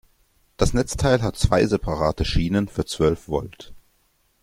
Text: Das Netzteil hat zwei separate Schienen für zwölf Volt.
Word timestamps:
Das 0.57 0.73
Netzteil 0.73 1.21
hat 1.21 1.35
zwei 1.37 1.63
separate 1.67 2.25
Schienen 2.25 2.67
für 2.67 2.85
zwölf 2.87 3.27
Volt. 3.27 3.71